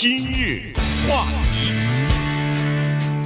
[0.00, 0.72] 今日
[1.06, 1.68] 话题，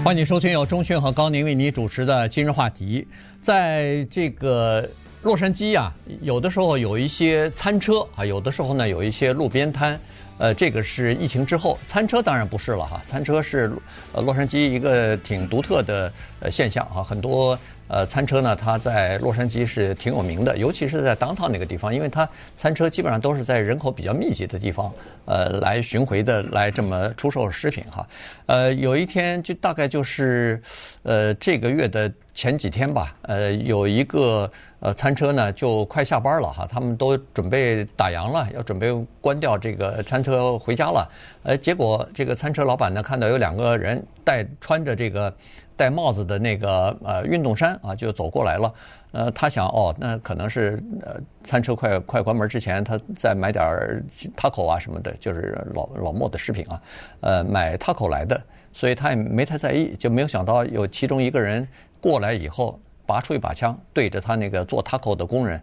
[0.04, 3.06] 欢迎收听由钟迅和高宁为你主持的今日话题。
[3.40, 4.84] 在这个
[5.22, 9.96] 洛杉矶啊，有的时候有一些餐车啊，有的时候呢有一些路边摊。
[10.36, 13.72] 呃，这个是疫情之后，餐车当然不是了哈，餐车是
[14.12, 16.12] 呃洛杉矶一个挺独特的
[16.50, 17.56] 现象啊，很多。
[17.86, 22.26] 呃，餐车呢，它在洛杉矶是挺有名的，尤其是在 downtown 那个地方，因为它
[22.56, 24.90] 餐车基本上都是在人口比较密集的地方，
[25.26, 28.06] 呃，来巡回的来这么出售食品哈。
[28.46, 30.60] 呃，有一天就大概就是
[31.02, 41.06] 呃这个月的前几天吧，呃，有一个呃餐车呢就快下班了哈，他们都准备打烊了，要准备关掉这个餐车回家了。
[41.42, 45.32] 呃，结果这个餐车老板呢看到有两个人带穿着这个。
[45.76, 48.72] 戴帽子的那个呃运动衫啊，就走过来了。
[49.12, 54.02] 呃，他想哦，那可能是呃餐车快快关门之前，他再买点儿
[54.36, 56.82] taco 啊什么的，就是老老莫的食品啊。
[57.20, 58.40] 呃，买 taco 来的，
[58.72, 61.66] 所以他也没太在意，就没有想到有其中一个人
[62.00, 65.60] 过来以后，拔出一把枪对着他那个做 taco 的工人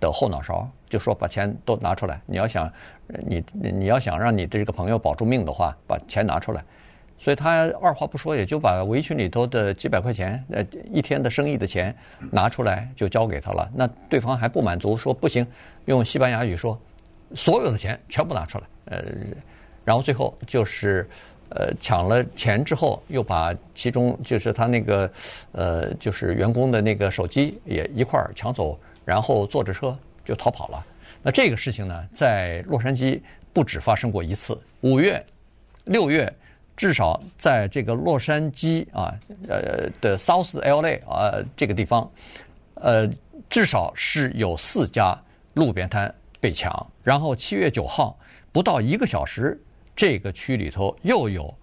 [0.00, 2.18] 的后脑勺，就说把钱都拿出来。
[2.24, 2.72] 你要想
[3.26, 6.64] 你你要想让你的这个朋友保住命的话，把钱拿出来。
[7.18, 10.62] 所以他二话不说，也就把围裙里头的几百块钱，呃，
[10.92, 11.94] 一天的生意的钱
[12.30, 13.70] 拿出来就交给他了。
[13.74, 15.46] 那对方还不满足，说不行，
[15.86, 16.78] 用西班牙语说，
[17.34, 18.64] 所有的钱全部拿出来。
[18.86, 19.02] 呃，
[19.86, 21.08] 然后最后就是，
[21.48, 25.10] 呃，抢了钱之后，又把其中就是他那个，
[25.52, 30.84] 呃，就是员工的那个手机也一块儿抢走，然后坐着车就逃跑了。
[31.22, 33.18] 那这个事情呢，在洛杉矶
[33.54, 35.24] 不止发生过一次，五月、
[35.84, 36.30] 六月。
[36.76, 39.14] 至少在这个洛杉矶啊，
[39.48, 42.10] 呃的 South LA 啊这个地方，
[42.74, 43.08] 呃，
[43.48, 45.16] 至少是有四家
[45.54, 46.84] 路边摊被抢。
[47.04, 48.18] 然后七月九号
[48.50, 49.56] 不到一个小时，
[49.94, 51.54] 这个区里头又有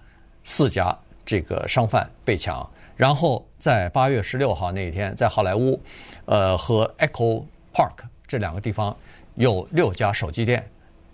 [0.45, 2.65] 四家这个商贩被抢。
[2.95, 5.77] 然后在八月十六号那一天，在好莱坞，
[6.23, 7.43] 呃和 Echo
[7.73, 8.95] Park 这两个地方
[9.35, 10.65] 有六家手机店，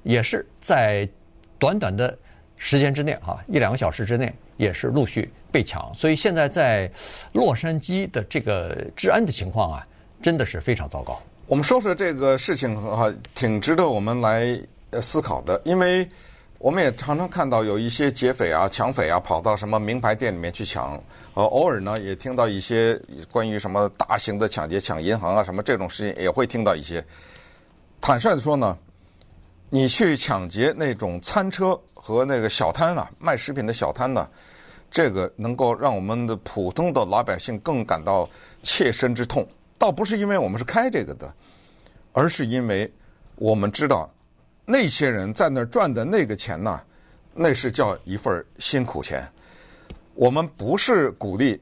[0.04, 1.10] 也是在
[1.58, 2.16] 短短的。
[2.58, 6.92] 时间之内，哈，一两个小时之内也是陆续被抢，所以现在在
[7.32, 9.88] 洛杉矶的这个治安的情况啊，
[10.22, 11.22] 真的是非常糟糕。
[11.46, 14.60] 我们说说这个事情哈，挺值得我们来
[15.02, 16.10] 思考的，因为
[16.58, 21.02] 我们也常常看到有一些劫匪啊、抢匪啊跑到什么名牌店里面去抢，
[21.36, 23.00] 呃，偶尔呢也听到一些
[23.32, 27.06] 关于什么大型的抢劫、抢银行啊什么这种事情也会听到一些。
[28.02, 28.76] 坦率的说呢，
[29.70, 31.80] 你去抢劫那种餐车。
[32.08, 34.26] 和那个小摊啊，卖食品的小摊呢，
[34.90, 38.30] 这个能够让我们的普通的老百姓更感到
[38.64, 39.46] 切身之痛。
[39.78, 41.34] 倒不是因为我们是开这个的，
[42.14, 42.90] 而是因为
[43.36, 44.10] 我们知道
[44.64, 46.82] 那些人在那儿赚的那个钱呢，
[47.34, 49.30] 那是叫一份辛苦钱。
[50.16, 51.62] 我们不是鼓励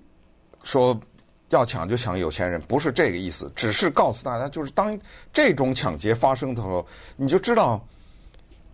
[0.61, 0.95] 说
[1.49, 4.95] 要抢就抢有钱人，不是这个意思，只是告诉大家，就是当
[5.33, 6.85] 这种抢劫发生的时候，
[7.15, 7.83] 你就知道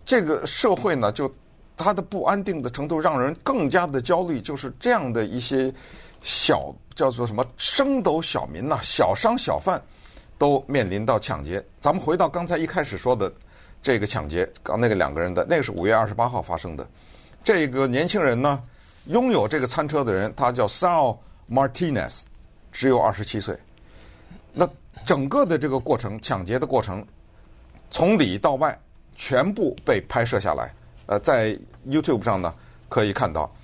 [0.04, 1.34] 这个社会呢就。
[1.76, 5.72] 他的不安定的程度让人更加的焦虑，就是这样的一些
[6.20, 9.80] 小叫做什么升斗小民呐、小商小贩
[10.38, 11.64] 都面临到抢劫。
[11.80, 13.32] 咱们回到刚才一开始说的
[13.82, 16.86] 这个抢劫，刚那个两个人的，那个是五月二十八号发生的。
[17.42, 18.62] 这个年轻人呢，
[19.06, 21.16] 拥有这个餐车的人，他叫 Sal
[21.50, 22.22] Martinez，
[22.70, 23.56] 只有二十七岁。
[24.52, 24.68] 那
[25.04, 27.04] 整个的这个过程，抢劫的过程，
[27.90, 28.78] 从里到外
[29.16, 30.72] 全部被拍摄下来。
[31.12, 31.54] 呃，在
[31.86, 32.54] YouTube 上呢，
[32.88, 33.54] 可以看到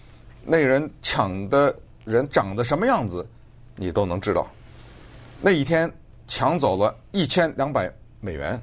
[0.45, 3.27] 那人抢的人长得什么样子，
[3.75, 4.47] 你都能知道。
[5.41, 5.91] 那一天
[6.27, 8.61] 抢走了一千两百美元，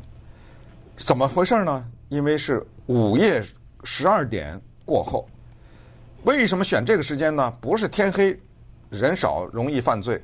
[0.97, 1.83] 怎么回事呢？
[2.09, 3.43] 因为是午夜
[3.83, 5.27] 十二点过后。
[6.23, 7.51] 为什么选这个时间呢？
[7.59, 8.39] 不是天黑
[8.91, 10.21] 人少容易犯罪，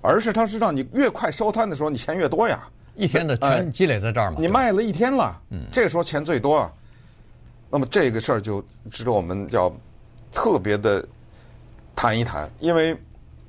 [0.00, 2.68] 而是他知道你越快收摊的时候，你钱越多呀。
[2.94, 4.36] 一天的全积累在这儿嘛。
[4.38, 6.72] 你卖了一天了，嗯，这个时候钱最多啊。
[7.70, 9.70] 那么这个事儿就值得我们要
[10.32, 11.06] 特别的
[11.94, 12.96] 谈一谈，因为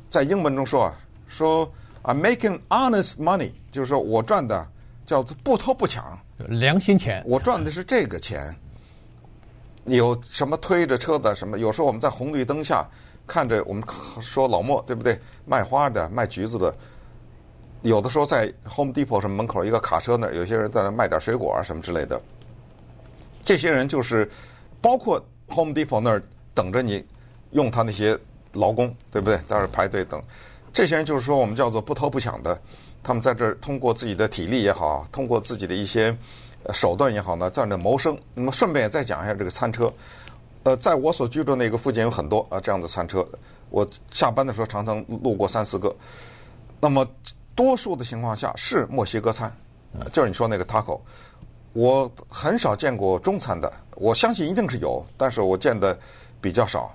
[0.10, 0.94] 在英文中说啊，
[1.28, 1.72] 说
[2.04, 4.68] I'm making honest money，就是说我赚的
[5.06, 6.18] 叫做不偷不抢，
[6.48, 7.24] 良心钱。
[7.26, 8.56] 我赚的是这个钱。
[9.86, 11.60] 有什么推着车的什么？
[11.60, 12.86] 有时候我们在红绿灯下
[13.26, 13.82] 看着，我们
[14.22, 15.18] 说老莫对不对？
[15.46, 16.76] 卖花的、卖橘子的，
[17.84, 22.22] 有的时候在 Home Depot 什么门口一个卡车那儿，有些人在那卖点水果啊什么之类的。
[23.48, 24.30] 这些人就是
[24.82, 26.22] 包括 Home Depot 那儿
[26.54, 27.02] 等着你
[27.52, 28.20] 用他那些
[28.52, 29.38] 劳工，对不对？
[29.38, 30.22] 在这儿排队等。
[30.74, 32.62] 这些人就是说我们叫做不偷不抢的，
[33.02, 36.14] 他们在这儿通过自己的体力也好，通过自己的一些
[36.74, 38.20] 手段也好呢，在那谋生。
[38.34, 39.90] 那么顺便也再讲一下这个餐车。
[40.64, 43.26] 呃，在我所居住那个附近有很多啊这样的餐车，
[43.70, 45.96] 我下班的时候常常路过三四个。
[46.82, 47.08] 那么
[47.56, 49.50] 多数的情况下是墨西哥餐，
[50.12, 51.00] 就是你说那个 taco，
[51.78, 55.96] 我很少见过中餐的，我相信一定是有，但是我见的
[56.42, 56.92] 比较少。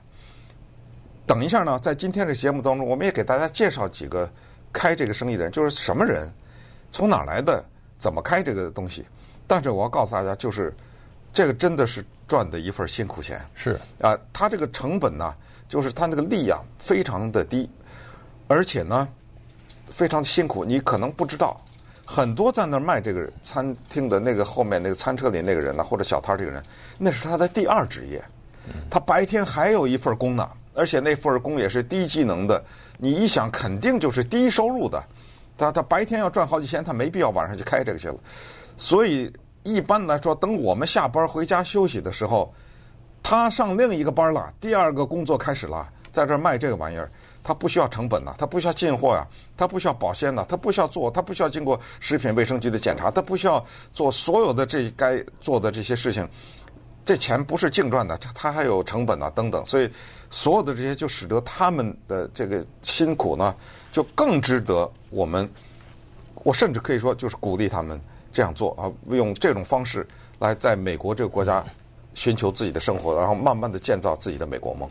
[1.24, 4.28] 等一下呢，在今天这节目当中，我们也给大家介绍几个
[4.72, 6.28] 开这个生意的人，就是什么人，
[6.90, 7.64] 从哪来的，
[7.96, 9.06] 怎么开这个东西。
[9.46, 10.74] 但是我要告诉大家，就是
[11.32, 13.40] 这个真的是赚的一份辛苦钱。
[13.54, 15.32] 是啊，他这个成本呢，
[15.68, 17.70] 就是他那个利啊，非常的低，
[18.48, 19.08] 而且呢，
[19.86, 20.64] 非常的辛苦。
[20.64, 21.60] 你可能不知道，
[22.12, 26.62] 很多在那儿卖这个餐厅的那个后面那个餐车里那个人呢，或者小摊这个人，
[26.98, 28.22] 那是他的第二职业。
[28.90, 32.62] 他白天还有一份工呢，而且那份工也是低技能的。
[32.98, 35.02] 你一想，肯定就是低收入的。
[35.56, 38.16] 他他白天要赚好几千，他没必要晚上去开这个去了。
[38.76, 39.32] 所以。
[39.64, 42.52] 一般来说，等我们下班回家休息的时候，
[43.22, 47.08] 他上另一个班了，第二个工作开始了，在这儿卖这个玩意儿，
[47.42, 56.28] 他不需要成本呐，他不需要进货呀，他不需要保鲜呐，他不需要做，他不需要经过食品卫生局的检查，他不需要做所有的这该做的这些事情，
[57.04, 59.90] 这钱不是净赚的，他还有成本呐等等，所以
[60.30, 63.54] 所有的这些就使得他们的这个辛苦呢，
[63.90, 65.48] 就更值得我们，
[66.44, 68.00] 我甚至可以说就是鼓励他们。
[68.34, 70.08] 这样做啊，用这种方式
[70.38, 71.62] 来在美国这个国家
[72.14, 74.88] 寻求自己的生活，然后慢慢的建造自己的美国梦。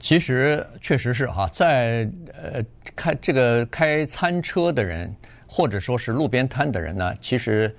[0.00, 2.62] 其实确实是哈，在呃
[2.94, 5.14] 开这个开餐车的人，
[5.46, 7.74] 或者说是路边摊的人呢，其实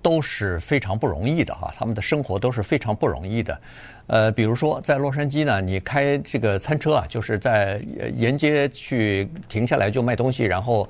[0.00, 3.60] 都是非常不容易的哈，他们的生活都是非常不容易的。
[4.06, 7.80] 呃，比如说在洛杉矶呢，你开这个餐车啊，就是在
[8.14, 10.88] 沿街去停下来就卖东西，然后。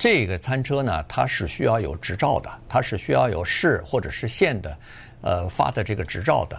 [0.00, 4.78] 这个餐车呢，它是需要有执照的，它是需要有市或者是县的，
[5.22, 6.56] 呃发的这个执照的。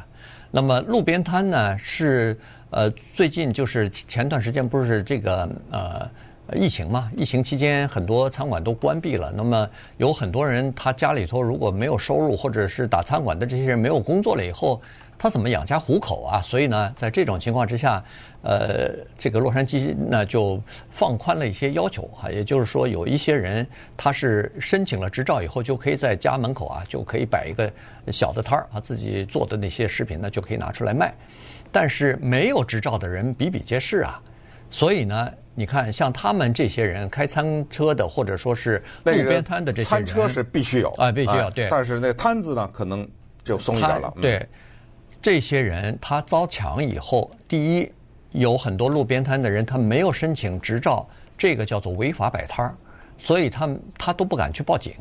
[0.52, 2.38] 那么路边摊呢，是
[2.70, 6.10] 呃最近就是前段时间不是这个呃
[6.56, 7.12] 疫情嘛？
[7.16, 14.82] 疫情期间很多餐馆都关闭了，那么有很多人他家里头如果没有收入，或者是打餐馆的这些人没有工作了以后。
[15.22, 16.42] 他怎么养家糊口啊？
[16.42, 18.02] 所以呢，在这种情况之下，
[18.42, 20.58] 呃，这个洛杉矶呢就
[20.90, 23.68] 放宽了一些要求啊，也就是说，有一些人
[23.98, 27.70] 他是申请了执照以后，就可以在家门口啊就可以摆一个
[28.14, 31.14] 小的摊儿啊，自己做的那些食品呢就可以拿出来卖。
[31.72, 34.22] 但是没有执照的人比比皆是啊，
[34.70, 41.68] 所以呢，你看像他们这些人开餐车的，或者说是路边摊的这些人，餐车是必须有啊，必须有对。
[41.70, 43.08] 但是那摊子呢，可能
[43.44, 44.46] 就松一点了，对。
[45.22, 47.92] 这些人他遭抢以后，第一，
[48.32, 51.06] 有很多路边摊的人他没有申请执照，
[51.38, 52.74] 这个叫做违法摆摊儿，
[53.18, 54.94] 所以他他都不敢去报警。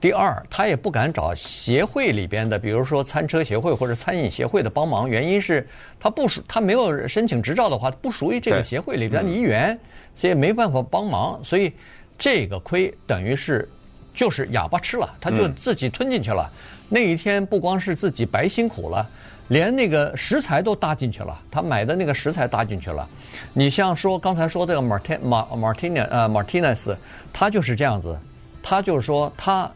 [0.00, 5.66] 第二，他也不敢找协会里边的，比如说餐车协会或者餐饮协会的帮忙，原因是
[5.98, 9.78] 他不属他没有申请执照的话，不属于这个协会里边的一员，
[10.14, 11.38] 所以没办法帮忙。
[11.44, 11.72] 所以
[12.18, 13.68] 这个亏等于是
[14.14, 16.50] 就是哑巴吃了，他就自己吞进去了。
[16.88, 19.06] 那一天不光是自己白辛苦了。
[19.48, 23.08] 连那个食材都搭进去了，他买的那个食材搭进去了。
[23.52, 26.94] 你像说刚才说这个 Martin 马 Martinez 呃 Martinez，
[27.32, 28.16] 他就是这样子，
[28.62, 29.68] 他就是说他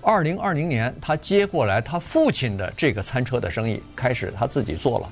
[0.00, 5.08] 二零二零年他接过来他父亲的这个餐车的生意，开始他自己做了。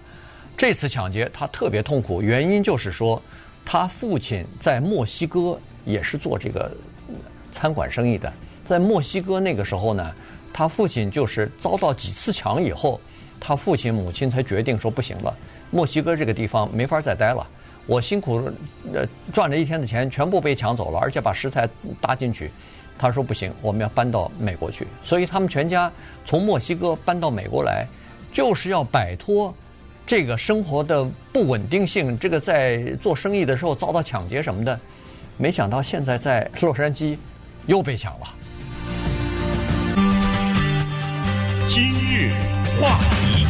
[0.57, 3.21] 这次抢劫他特别痛苦，原因就是说
[3.65, 6.71] 他父亲在墨西哥也是做这个
[7.53, 8.33] 餐馆生意的，
[8.65, 10.15] 在墨西哥那个时候呢，
[10.53, 13.01] 他父亲就是遭到几次抢以后。
[13.39, 15.33] 他父亲、母亲才决定说不行了，
[15.71, 17.47] 墨西哥这个地方没法再待了。
[17.87, 18.51] 我辛苦
[18.95, 21.69] 呃赚了一天的钱全部被抢走了，而且把食材
[22.01, 22.51] 搭进去。
[22.99, 24.87] 他说不行，我们要搬到美国去。
[25.05, 25.91] 所以他们全家
[26.25, 27.87] 从墨西哥搬到美国来，
[28.33, 29.55] 就是要摆脱
[30.07, 32.19] 这个生活的不稳定性。
[32.19, 34.79] 这个在做生意的时候遭到抢劫什么的，
[35.37, 37.17] 没想到现在在洛杉矶
[37.67, 38.27] 又被抢了。
[41.67, 42.33] 今日
[42.81, 43.46] 话题，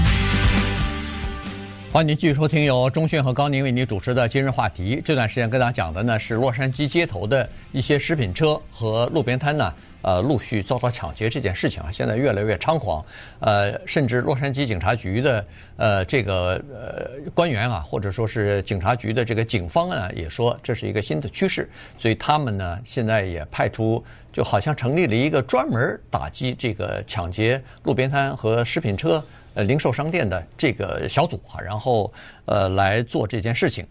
[1.97, 4.97] 欢迎您继续收听由中讯和高宁为您主持的《今日话题》。
[5.03, 9.73] 这段时间跟大家讲的呢是洛杉矶街头的一些食品车和路边摊呢，
[10.03, 13.03] 呃，陆续遭到抢劫这件事情啊，现在越来越猖狂。
[13.41, 15.43] 呃，甚至洛杉矶警察局的
[15.79, 24.05] 呃这个呃官员啊，或者说是警察局的这个警方啊，也说这是一个新的趋势，所以他们呢现在也派出。
[24.33, 29.25] 就好像成立了一个专门打击这个抢劫路边摊和食品车、
[29.57, 32.13] 呃零售商店的这个小组啊，然后
[32.45, 33.85] 呃来做这件事情。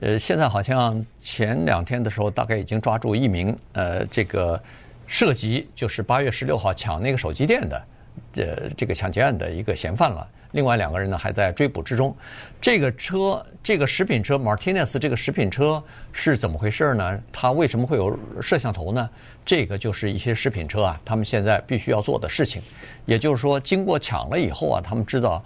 [0.00, 4.58] 呃，现在好像前两天的时候，大概已经抓住一名呃这个
[5.08, 7.82] 涉及就是八月十六号抢那个手机店的
[8.36, 10.26] 呃这个抢劫案的一个嫌犯了。
[10.52, 12.16] 另外两个人呢还在追捕之中。
[12.60, 17.20] 这个车，这个食品车，Martinez 这个食品车是怎么回事呢？
[17.30, 19.10] 它为什么会有摄像头呢？
[19.44, 22.62] 这个就是一些食品车啊，他们现在必须要做的事情。
[23.04, 25.44] 也就是说，经过抢了以后啊，他们知道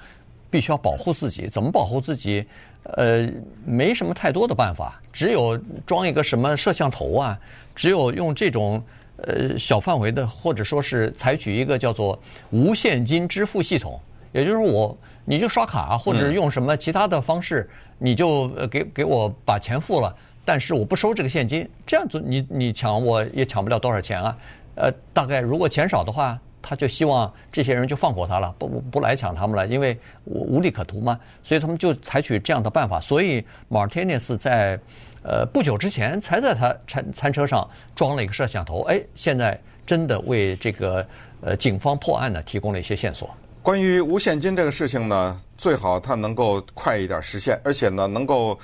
[0.49, 1.49] 必须要保护自己。
[1.49, 2.47] 怎么保护自己？
[2.85, 3.29] 呃，
[3.65, 7.39] 没什么太多的办法，只有装一个什么摄像头啊，
[7.77, 8.83] 只有用这种
[9.27, 12.19] 呃小范围的，或者说是采取一个叫做
[12.51, 14.01] 无现金支付系统，
[14.33, 20.15] 也就是我你就刷卡或者用什么其他的方式，你就给给我把钱付了，
[20.45, 24.37] 但是我不收这个现金，这样子你你抢我也抢不了多少钱啊，
[24.75, 26.39] 呃，大概如果钱少的话。
[26.65, 33.01] 他就希望这些人就放过他了，不不不来抢他们了，因为无利可图嘛，所以他们就采取这样的办法。
[33.01, 34.79] 所以马尔 n 内斯在
[35.23, 41.07] 呃不久之前才在他餐餐车上装了一个摄像头，哎，现在真的为这个
[41.41, 43.29] 呃警方破案呢提供了一些线索。
[43.63, 48.59] 关于无现金这个事情呢，最好它能够快一点实现，而且呢能够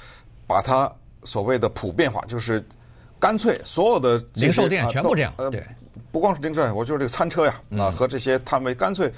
[0.46, 0.90] 把它
[1.24, 2.64] 所谓的普遍化，就是
[3.18, 5.62] 干脆所有的零售店全部这样，呃、对。
[6.10, 9.12] 不光是零售店，我就是这个餐车呀，啊，和这些摊位，干脆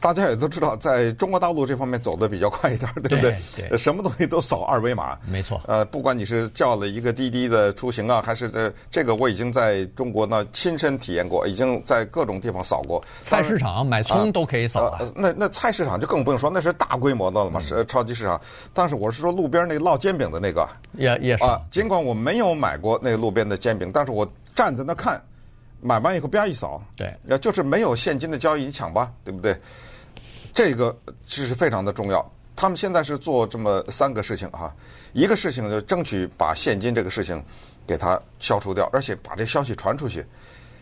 [0.00, 3.36] 大家也都知道，在中国大陆这方面走的比较快一点，对不对？
[3.56, 5.60] 对，什么东西都扫二维码，没错。
[5.66, 13.00] 呃，不管你是叫了一个滴滴的出行啊，还是这这个，我已经在中国呢亲身体验过，已经在各种地方扫过。
[13.22, 18.40] 菜市场买葱都可以扫呃，那那菜市场就更不用说，那是大规模的了嘛，是超级市场。
[18.74, 21.44] 但是我是说路边那个烙煎饼的那个，也也是。
[21.44, 25.22] 啊，尽管我没有买过那个路边的煎饼，但是我站在那看。
[25.82, 29.54] 买完以后，啪一扫，对，就是没有现金的交易，你抢吧，对不对？
[30.54, 30.96] 这个
[31.26, 32.24] 这是非常的重要。
[32.54, 34.72] 他们现在是做这么三个事情哈，
[35.12, 37.42] 一个事情就争取把现金这个事情
[37.86, 40.24] 给它消除掉，而且把这消息传出去。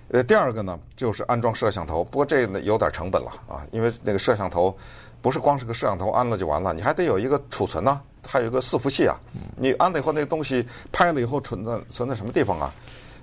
[0.08, 4.76] 呃，第二个呢，就是安装摄像头，不过这呢有点成本了啊，因为那个摄像头
[5.22, 9.16] 不是光是个摄像头安了就完了，你还得有一个储存呢，还有一个伺服器啊。
[9.56, 12.74] 你安了以后，那个东西拍了以后存在存在什么地方啊？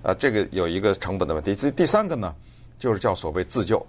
[0.07, 1.53] 啊，这个有一个成本的问题。
[1.53, 2.33] 第第三个呢，
[2.79, 3.85] 就是叫所谓自救，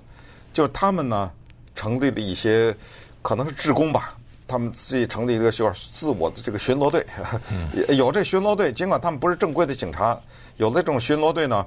[0.53, 1.31] 就是他们呢
[1.77, 2.75] 成立了一些
[3.23, 7.07] 可能是志工吧，他们自己成立一个就是自我的这个巡逻队，
[7.95, 10.21] 有这巡逻队，尽管他们不是正规的警察，
[10.57, 11.65] 有的这种巡逻队呢，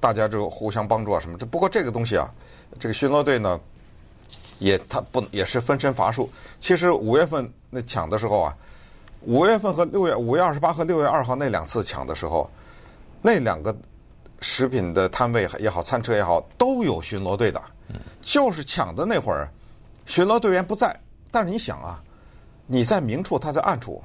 [0.00, 1.38] 大家就互相帮助啊什么。
[1.38, 2.28] 这不过这个东西啊，
[2.80, 3.60] 这个巡逻队呢，
[4.58, 6.28] 也他不也是分身乏术。
[6.60, 8.56] 其实五月份那抢的时候啊，
[9.20, 12.50] 五月份和六月五月二十八和六月二号那两次抢的时候。
[13.26, 13.74] 那两个
[14.42, 17.58] 食品的摊位也好，餐车也好，都有巡逻队的。
[18.20, 19.48] 就是抢的那会儿，
[20.04, 20.94] 巡逻队员不在。
[21.30, 22.04] 但是你想啊，
[22.66, 24.02] 你在明处，他在暗处，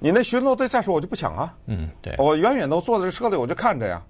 [0.00, 1.54] 你那巡逻队在时候，我就不抢啊。
[1.66, 2.16] 嗯，对。
[2.18, 4.02] 我远远的坐在车里，我就看着呀。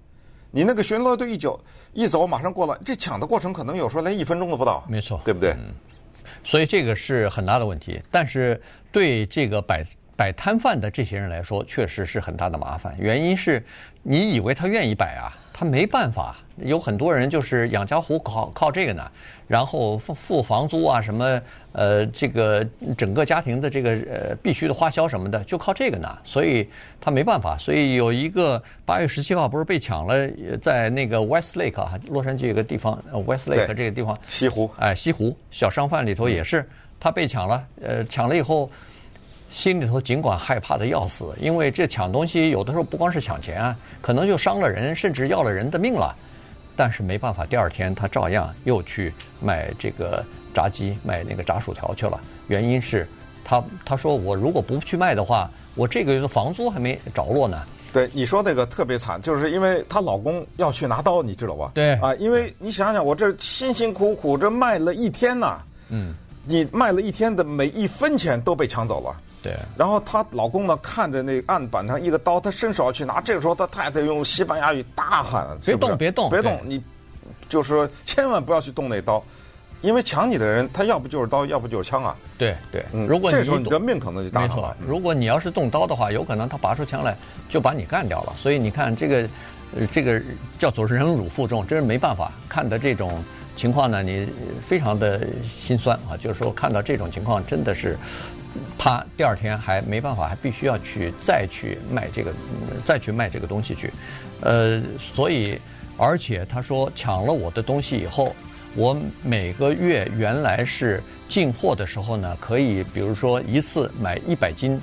[0.49, 1.63] 你那个巡逻队一走，
[1.93, 4.83] 一走马上过来，这抢的过程可能有时候连一分钟都不到。
[4.89, 5.51] 没错，对不对？
[5.51, 5.71] 嗯。
[6.43, 8.01] 所以这个是很大的问题。
[8.09, 8.59] 但是
[8.91, 9.85] 对这个摆。
[10.19, 12.93] 摆摊贩的这些人来说，确实是很大的麻烦。
[12.99, 13.63] 原因是，
[14.03, 16.35] 你以为他愿意摆啊，他没办法。
[16.57, 19.09] 有很多人就是养家糊口靠这个呢，
[19.47, 26.17] 然后付付房租啊，什么呃，这个整个家庭的这个呃必须的花销什么的，就靠这个呢。
[26.25, 26.67] 所以
[26.99, 27.55] 他没办法。
[27.55, 30.29] 所以有一个八月十七号不是被抢了，
[30.61, 36.67] 在那个 West Lake 啊，洛杉矶有个地方，West Lake 这个地方，西湖，哎，西湖小商贩里头也是，
[36.99, 38.69] 他被抢了，呃，抢了以后。
[39.51, 46.15] 心里头尽管害怕的要死，因为这抢东西有的时候不光是抢钱啊，可能就伤了人，甚至要了人的命了。
[46.75, 52.21] 但是没办法，第二天他照样又去卖这个炸鸡、卖那个炸薯条去了。
[52.47, 53.05] 原因是
[53.43, 57.65] 他他说我如果不去卖的话，我这个月的房租还没着落呢。
[57.91, 61.71] 对，你说那个特别惨，就是因为她老公要去拿刀，你知道吧？
[61.73, 65.57] 对啊，因为你想想，我这辛辛苦苦这卖了一天呐，
[65.89, 66.13] 嗯，
[66.45, 69.19] 你卖了一天的每一分钱都被抢走了。
[69.41, 73.21] 对，然后她老公呢，看着那案板上一个刀，他伸手要去拿。
[73.21, 76.59] 这个时候，他太太用西班牙语大喊：“别动，别动，别动！
[76.65, 76.83] 你
[77.47, 79.23] 就是说，千万不要去动那刀，
[79.81, 84.75] 因为抢你的人，他要不就是刀，要不就是枪啊。”对对，如果这时候你的命可能就大了。
[84.85, 87.15] 如果你要是动刀的话，有可能他拔出枪来
[87.47, 88.33] 就把你干掉了。
[88.37, 89.29] 所以你看，这个
[89.91, 90.21] 这个
[90.57, 92.31] 叫做忍辱负重，真是没办法。
[92.49, 93.23] 看的这种
[93.59, 94.25] 情况呢，你
[94.61, 96.15] 非常的心酸啊。
[96.15, 97.97] 就是说，看到这种情况，真的是。
[98.79, 102.33] 他第二天还没办法，还必须要去再去卖这个，
[102.83, 103.93] 再去卖这个东西去，
[104.41, 105.59] 呃，所以
[105.97, 108.33] 而且他说抢了我的东西以后，
[108.75, 114.81] 我每个月原来是进货的时候呢，可以比如说一次买一百斤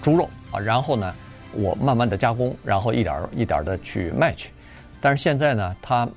[0.00, 1.14] 猪肉啊，然后呢
[1.52, 4.50] 我慢慢的加工，然后一点一点的去卖去，
[4.98, 6.08] 但是现在呢，他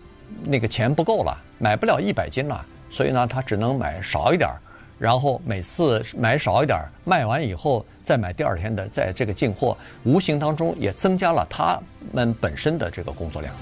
[0.45, 4.49] 那个钱不够了，买不了一百斤了，所以呢，他只能买少一点。
[4.97, 11.79] 然后每次买少一点，卖完以后再买第二天的，在这个进货，无形当中也增加了他
[12.11, 13.53] 们本身的这个工作量。